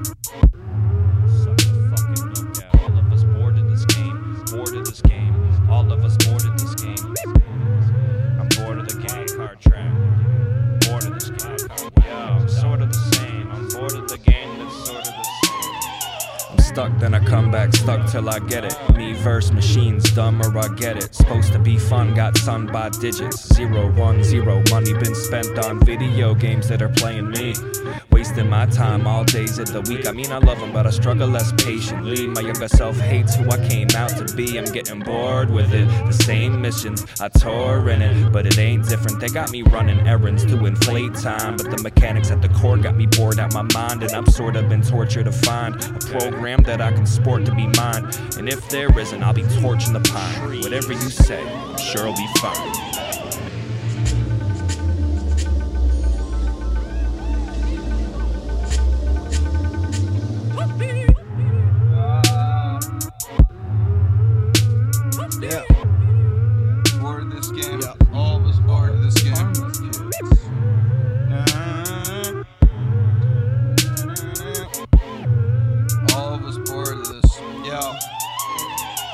All 0.00 0.06
of 2.98 3.12
us 3.12 3.24
boarded 3.24 3.68
this 3.68 3.84
game. 3.84 4.42
Boarded 4.50 4.86
this 4.86 5.02
game. 5.02 5.68
All 5.68 5.92
of 5.92 6.02
us 6.02 6.16
boarded 6.24 6.58
this 6.58 6.74
game. 6.76 7.39
Stuck, 16.80 16.98
then 16.98 17.14
I 17.14 17.20
come 17.20 17.50
back, 17.50 17.74
stuck 17.74 18.10
till 18.10 18.28
I 18.30 18.38
get 18.38 18.64
it. 18.64 18.74
Me 18.96 19.12
verse 19.12 19.50
machines, 19.50 20.10
dumb 20.12 20.40
or 20.40 20.56
I 20.58 20.68
get 20.76 20.96
it. 20.96 21.14
Supposed 21.14 21.52
to 21.52 21.58
be 21.58 21.76
fun, 21.78 22.14
got 22.14 22.36
sunned 22.38 22.72
by 22.72 22.88
digits. 22.88 23.52
Zero, 23.54 23.90
one, 23.92 24.22
zero. 24.24 24.62
Money 24.70 24.94
been 24.94 25.14
spent 25.14 25.58
on 25.58 25.80
video 25.80 26.34
games 26.34 26.68
that 26.68 26.80
are 26.80 26.88
playing 26.88 27.30
me. 27.30 27.54
Wasting 28.10 28.48
my 28.48 28.66
time 28.66 29.06
all 29.06 29.24
days 29.24 29.58
of 29.58 29.72
the 29.72 29.82
week. 29.82 30.06
I 30.06 30.12
mean, 30.12 30.32
I 30.32 30.38
love 30.38 30.60
them, 30.60 30.72
but 30.72 30.86
I 30.86 30.90
struggle 30.90 31.28
less 31.28 31.52
patiently. 31.52 32.26
My 32.26 32.40
younger 32.40 32.68
self 32.68 32.96
hates 32.96 33.34
who 33.34 33.50
I 33.50 33.58
came 33.68 33.88
out 33.94 34.10
to 34.16 34.34
be. 34.34 34.58
I'm 34.58 34.64
getting 34.64 35.00
bored 35.00 35.50
with 35.50 35.74
it. 35.74 35.86
The 36.06 36.12
same 36.12 36.60
missions, 36.62 37.04
I 37.20 37.28
tore 37.28 37.90
in 37.90 38.00
it, 38.00 38.32
but 38.32 38.46
it 38.46 38.58
ain't 38.58 38.88
different. 38.88 39.20
They 39.20 39.28
got 39.28 39.50
me 39.50 39.62
running 39.62 40.06
errands 40.06 40.46
to 40.46 40.64
inflate 40.64 41.14
time, 41.14 41.56
but 41.56 41.70
the 41.70 41.82
mechanics 41.82 42.30
at 42.30 42.40
the 42.40 42.48
core 42.48 42.78
got 42.78 42.96
me 42.96 43.06
bored 43.06 43.38
out 43.38 43.52
my 43.52 43.66
mind, 43.74 44.02
and 44.02 44.12
I'm 44.12 44.26
sort 44.26 44.56
of 44.56 44.68
been 44.68 44.82
tortured 44.82 45.24
to 45.24 45.32
find 45.32 45.74
a 45.74 45.98
program 46.18 46.62
that 46.70 46.80
I 46.80 46.92
can 46.92 47.04
sport 47.04 47.44
to 47.46 47.54
be 47.54 47.66
mine. 47.66 48.08
And 48.38 48.48
if 48.48 48.68
there 48.68 48.96
isn't, 48.96 49.24
I'll 49.24 49.32
be 49.32 49.42
torching 49.60 49.92
the 49.92 49.98
pine. 49.98 50.60
Whatever 50.60 50.92
you 50.92 51.10
say, 51.10 51.42
I'm 51.42 51.76
sure 51.78 52.06
I'll 52.06 52.16
be 52.16 52.28
fine. 52.38 52.89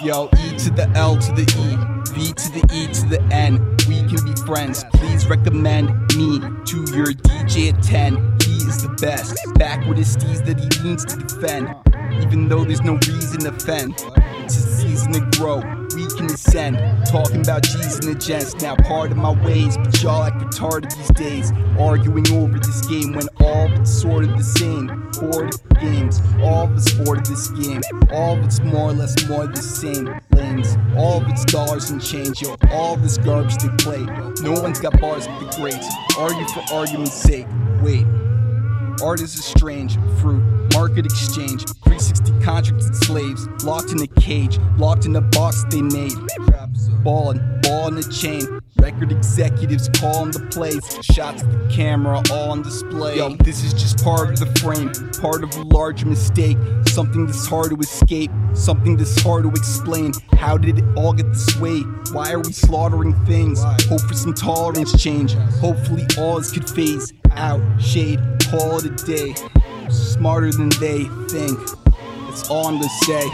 Yo, 0.00 0.26
E 0.26 0.56
to 0.56 0.70
the 0.70 0.88
L 0.94 1.16
to 1.16 1.32
the 1.32 1.42
E, 1.42 1.74
V 2.14 2.32
to 2.32 2.52
the 2.52 2.62
E 2.72 2.86
to 2.92 3.06
the 3.06 3.20
N. 3.34 3.58
We 3.88 3.98
can 4.06 4.24
be 4.24 4.32
friends. 4.46 4.84
Please 4.94 5.26
recommend 5.28 5.90
me 6.16 6.38
to 6.38 6.76
your 6.94 7.06
DJ 7.06 7.72
at 7.74 7.82
10. 7.82 8.14
He 8.44 8.58
is 8.58 8.82
the 8.82 8.96
best. 9.00 9.36
Back 9.54 9.84
with 9.88 9.98
his 9.98 10.16
steez 10.16 10.44
that 10.46 10.60
he 10.60 10.88
needs 10.88 11.04
to 11.04 11.16
defend. 11.16 11.74
Even 12.22 12.48
though 12.48 12.64
there's 12.64 12.82
no 12.82 12.92
reason 13.08 13.40
to 13.40 13.52
fend. 13.52 13.94
It's 14.44 14.56
a 14.56 14.60
season 14.60 15.14
to 15.14 15.20
grow. 15.36 15.62
Can 16.18 16.26
ascend. 16.26 16.76
Talking 17.06 17.42
about 17.42 17.62
G's 17.62 18.00
and 18.00 18.12
the 18.12 18.18
gents. 18.18 18.60
Now 18.60 18.74
part 18.74 19.12
of 19.12 19.16
my 19.16 19.30
ways. 19.44 19.76
But 19.76 20.02
y'all 20.02 20.24
act 20.24 20.38
retarded 20.38 20.92
these 20.96 21.10
days. 21.10 21.52
Arguing 21.78 22.28
over 22.32 22.58
this 22.58 22.84
game 22.88 23.12
when 23.12 23.28
all 23.40 23.68
but 23.68 23.84
sort 23.84 24.24
of 24.24 24.36
the 24.36 24.42
same. 24.42 24.88
Bored 25.20 25.54
games. 25.80 26.20
All 26.42 26.68
it's 26.74 26.92
bored 26.94 27.18
of 27.18 27.28
this 27.28 27.46
game. 27.50 27.82
All 28.10 28.36
of 28.36 28.44
it's 28.44 28.58
more 28.58 28.90
or 28.90 28.94
less 28.94 29.28
more 29.28 29.46
the 29.46 29.62
same. 29.62 30.12
Lanes. 30.32 30.76
All 30.96 31.22
of 31.22 31.28
it's 31.28 31.44
dollars 31.44 31.90
and 31.90 32.02
change. 32.02 32.42
Yo, 32.42 32.56
all 32.72 32.96
this 32.96 33.16
garbage 33.18 33.56
they 33.58 33.68
play. 33.78 34.04
No 34.42 34.60
one's 34.60 34.80
got 34.80 35.00
bars 35.00 35.28
like 35.28 35.38
the 35.38 35.56
greats. 35.60 35.86
Argue 36.18 36.48
for 36.48 36.74
argument's 36.74 37.14
sake. 37.14 37.46
Wait. 37.80 38.04
Art 39.04 39.20
is 39.20 39.38
a 39.38 39.42
strange 39.42 39.94
fruit. 40.20 40.42
Market 40.74 41.06
exchange. 41.06 41.64
360 42.48 42.88
contracted 42.88 42.96
slaves. 42.96 43.64
Locked 43.64 43.92
in 43.92 44.02
a 44.02 44.06
cage. 44.20 44.58
Locked 44.78 45.04
in 45.04 45.16
a 45.16 45.20
box 45.20 45.64
they 45.70 45.82
made. 45.82 46.14
Ballin', 47.04 47.60
ball 47.62 47.88
in 47.88 47.94
the 47.94 48.02
chain. 48.10 48.60
Record 48.80 49.12
executives 49.12 49.88
calling 50.00 50.30
the 50.30 50.40
plays. 50.50 50.82
Shots 51.02 51.42
at 51.42 51.50
the 51.50 51.74
camera 51.74 52.22
all 52.30 52.52
on 52.52 52.62
display. 52.62 53.16
Yo, 53.16 53.34
this 53.36 53.62
is 53.62 53.72
just 53.72 54.02
part 54.02 54.30
of 54.30 54.38
the 54.38 54.46
frame. 54.60 54.90
Part 55.20 55.44
of 55.44 55.54
a 55.56 55.62
larger 55.62 56.06
mistake. 56.06 56.56
Something 56.86 57.26
that's 57.26 57.46
hard 57.46 57.70
to 57.70 57.76
escape. 57.76 58.30
Something 58.54 58.96
that's 58.96 59.20
hard 59.22 59.44
to 59.44 59.50
explain. 59.50 60.12
How 60.32 60.56
did 60.56 60.78
it 60.78 60.84
all 60.96 61.12
get 61.12 61.28
this 61.28 61.56
way? 61.58 61.80
Why 62.12 62.32
are 62.32 62.40
we 62.40 62.52
slaughtering 62.52 63.14
things? 63.26 63.62
Hope 63.88 64.00
for 64.00 64.14
some 64.14 64.34
tolerance 64.34 65.00
change. 65.00 65.34
Hopefully 65.60 66.06
all 66.16 66.38
this 66.38 66.50
could 66.50 66.68
phase 66.68 67.12
out. 67.32 67.60
Shade, 67.80 68.20
call 68.50 68.78
it 68.78 68.86
a 68.86 69.04
day. 69.04 69.34
Smarter 69.90 70.52
than 70.52 70.70
they 70.80 71.04
think. 71.28 71.58
All 72.50 72.66
I'm 72.66 72.76
gonna 72.76 72.88
say. 72.88 73.28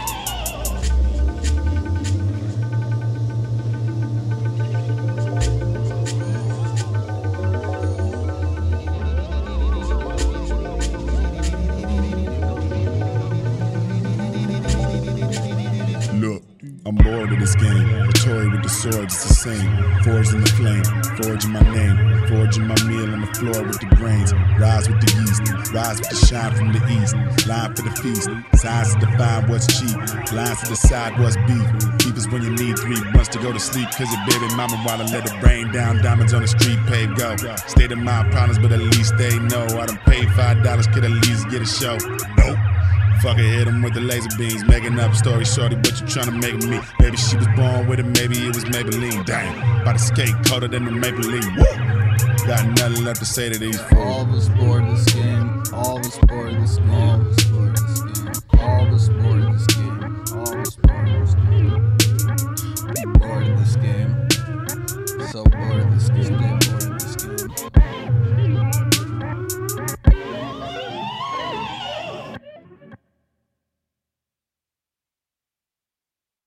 Look, 16.19 16.43
I'm 16.85 16.95
bored 16.95 17.31
of 17.31 17.39
this 17.39 17.55
game. 17.55 17.94
Swords, 18.91 19.13
it's 19.13 19.27
the 19.27 19.33
same. 19.33 19.69
Forged 20.03 20.33
in 20.33 20.41
the 20.41 20.51
flame, 20.57 20.85
forging 21.17 21.51
my 21.51 21.65
name, 21.73 21.97
forging 22.27 22.67
my 22.67 22.77
meal 22.85 23.09
on 23.13 23.21
the 23.21 23.31
floor 23.37 23.63
with 23.63 23.79
the 23.79 23.89
grains. 23.95 24.33
Rise 24.59 24.87
with 24.89 25.01
the 25.01 25.09
yeast, 25.21 25.73
rise 25.73 25.97
with 25.99 26.09
the 26.09 26.19
shine 26.27 26.53
from 26.53 26.69
the 26.73 26.81
east. 26.97 27.13
Line 27.47 27.73
for 27.73 27.83
the 27.83 27.95
feast, 28.01 28.29
signs 28.61 28.93
to 28.93 28.99
define 28.99 29.47
what's 29.49 29.67
cheap, 29.67 29.97
lines 30.33 30.59
to 30.61 30.67
decide 30.69 31.17
what's 31.19 31.37
beef. 31.47 31.67
Beef 31.99 32.15
is 32.17 32.27
when 32.29 32.43
you 32.43 32.51
need 32.51 32.77
three 32.77 33.01
months 33.11 33.29
to 33.29 33.39
go 33.39 33.51
to 33.51 33.59
sleep, 33.59 33.89
cause 33.97 34.09
your 34.11 34.23
baby 34.29 34.53
mama 34.55 34.77
wanna 34.85 35.05
let 35.09 35.25
it 35.25 35.35
rain 35.41 35.71
down. 35.71 36.01
Diamonds 36.01 36.33
on 36.33 36.41
the 36.41 36.47
street, 36.47 36.79
pave 36.87 37.15
go. 37.15 37.35
State 37.67 37.91
of 37.91 37.99
mind 37.99 38.31
problems, 38.31 38.59
but 38.59 38.71
at 38.71 38.79
least 38.79 39.17
they 39.17 39.37
know. 39.49 39.65
I 39.65 39.85
done 39.85 39.99
paid 40.05 40.29
five 40.31 40.63
dollars, 40.63 40.87
could 40.87 41.03
at 41.03 41.11
least 41.11 41.49
get 41.49 41.61
a 41.61 41.65
show. 41.65 41.97
Nope. 42.37 42.64
Fuck 43.25 43.39
it, 43.39 43.45
hit 43.45 43.67
him 43.67 43.81
with 43.81 43.95
the 43.95 44.01
laser 44.01 44.29
beams. 44.37 44.63
Making 44.67 44.99
up 44.99 45.15
story, 45.15 45.45
shorty, 45.45 45.75
but 45.77 45.99
you 45.99 46.05
tryna 46.05 46.39
make 46.39 46.61
me. 46.61 46.79
Maybe 46.99 47.17
she 47.17 47.35
was 47.35 47.47
born 47.55 47.87
with 47.87 47.99
it, 47.99 48.05
maybe 48.05 48.37
it 48.37 48.53
was 48.53 48.65
Maybelline. 48.65 49.25
Dang, 49.25 49.83
by 49.83 49.93
the 49.93 49.97
skate, 49.97 50.35
colder 50.45 50.67
than 50.67 50.85
the 50.85 50.91
Maybelline. 50.91 51.57
Woo! 51.57 52.45
Got 52.45 52.67
nothing 52.77 53.03
left 53.03 53.21
to 53.21 53.25
say 53.25 53.49
to 53.49 53.57
these 53.57 53.81
fools. 53.81 54.05
All 54.05 54.21
of 54.21 54.29
us 54.29 54.47
bored 54.49 54.83
of 54.83 54.99